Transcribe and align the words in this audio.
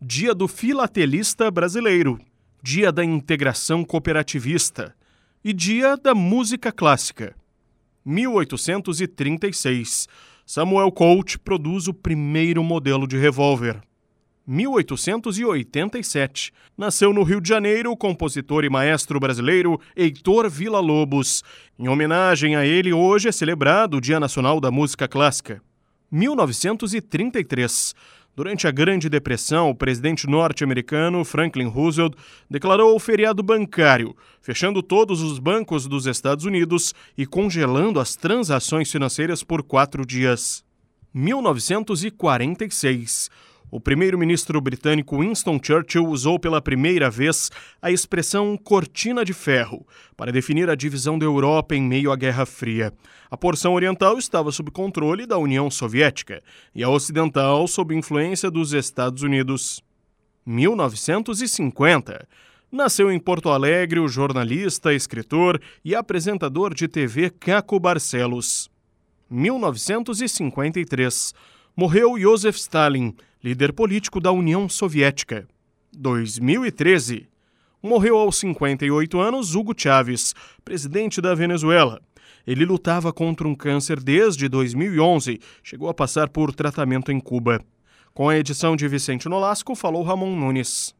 Dia 0.00 0.32
do 0.32 0.46
Filatelista 0.46 1.50
Brasileiro, 1.50 2.20
Dia 2.62 2.92
da 2.92 3.04
Integração 3.04 3.82
Cooperativista 3.82 4.94
e 5.44 5.52
Dia 5.52 5.96
da 5.96 6.14
Música 6.14 6.70
Clássica. 6.70 7.34
1836. 8.04 10.06
Samuel 10.46 10.92
Colt 10.92 11.38
produz 11.38 11.88
o 11.88 11.94
primeiro 11.94 12.62
modelo 12.62 13.08
de 13.08 13.18
revólver. 13.18 13.80
1887. 14.46 16.52
Nasceu 16.76 17.12
no 17.12 17.24
Rio 17.24 17.40
de 17.40 17.48
Janeiro 17.48 17.90
o 17.90 17.96
compositor 17.96 18.64
e 18.64 18.70
maestro 18.70 19.18
brasileiro 19.18 19.80
Heitor 19.96 20.48
Villa-Lobos. 20.48 21.42
Em 21.76 21.88
homenagem 21.88 22.54
a 22.54 22.64
ele, 22.64 22.92
hoje 22.92 23.28
é 23.28 23.32
celebrado 23.32 23.96
o 23.96 24.00
Dia 24.00 24.20
Nacional 24.20 24.60
da 24.60 24.70
Música 24.70 25.08
Clássica. 25.08 25.60
1933. 26.10 27.94
Durante 28.38 28.66
a 28.68 28.70
Grande 28.70 29.08
Depressão, 29.08 29.68
o 29.68 29.74
presidente 29.74 30.28
norte-americano 30.28 31.24
Franklin 31.24 31.66
Roosevelt 31.66 32.14
declarou 32.48 32.94
o 32.94 33.00
feriado 33.00 33.42
bancário, 33.42 34.14
fechando 34.40 34.80
todos 34.80 35.20
os 35.22 35.40
bancos 35.40 35.88
dos 35.88 36.06
Estados 36.06 36.44
Unidos 36.44 36.94
e 37.16 37.26
congelando 37.26 37.98
as 37.98 38.14
transações 38.14 38.92
financeiras 38.92 39.42
por 39.42 39.64
quatro 39.64 40.06
dias. 40.06 40.64
1946. 41.12 43.28
O 43.70 43.78
primeiro-ministro 43.78 44.58
britânico 44.62 45.20
Winston 45.20 45.60
Churchill 45.62 46.06
usou 46.06 46.38
pela 46.38 46.62
primeira 46.62 47.10
vez 47.10 47.50
a 47.82 47.90
expressão 47.90 48.56
cortina 48.56 49.26
de 49.26 49.34
ferro 49.34 49.86
para 50.16 50.32
definir 50.32 50.70
a 50.70 50.74
divisão 50.74 51.18
da 51.18 51.26
Europa 51.26 51.76
em 51.76 51.82
meio 51.82 52.10
à 52.10 52.16
Guerra 52.16 52.46
Fria. 52.46 52.94
A 53.30 53.36
porção 53.36 53.74
oriental 53.74 54.16
estava 54.16 54.50
sob 54.50 54.70
controle 54.70 55.26
da 55.26 55.36
União 55.36 55.70
Soviética 55.70 56.42
e 56.74 56.82
a 56.82 56.88
ocidental 56.88 57.68
sob 57.68 57.94
influência 57.94 58.50
dos 58.50 58.72
Estados 58.72 59.22
Unidos. 59.22 59.82
1950. 60.46 62.26
Nasceu 62.72 63.12
em 63.12 63.18
Porto 63.18 63.50
Alegre 63.50 64.00
o 64.00 64.08
jornalista, 64.08 64.94
escritor 64.94 65.60
e 65.84 65.94
apresentador 65.94 66.72
de 66.72 66.88
TV 66.88 67.28
Caco 67.28 67.78
Barcelos. 67.78 68.70
1953 69.30 71.34
morreu 71.78 72.18
Joseph 72.18 72.56
Stalin, 72.56 73.14
líder 73.40 73.72
político 73.72 74.18
da 74.18 74.32
União 74.32 74.68
Soviética. 74.68 75.46
2013. 75.92 77.28
Morreu 77.80 78.18
aos 78.18 78.36
58 78.38 79.20
anos 79.20 79.54
Hugo 79.54 79.72
Chávez, 79.76 80.34
presidente 80.64 81.20
da 81.20 81.36
Venezuela. 81.36 82.00
Ele 82.44 82.64
lutava 82.64 83.12
contra 83.12 83.46
um 83.46 83.54
câncer 83.54 84.00
desde 84.00 84.48
2011, 84.48 85.38
chegou 85.62 85.88
a 85.88 85.94
passar 85.94 86.28
por 86.30 86.52
tratamento 86.52 87.12
em 87.12 87.20
Cuba. 87.20 87.60
Com 88.12 88.28
a 88.28 88.36
edição 88.36 88.74
de 88.74 88.88
Vicente 88.88 89.28
Nolasco, 89.28 89.76
falou 89.76 90.02
Ramon 90.02 90.34
Nunes. 90.34 90.92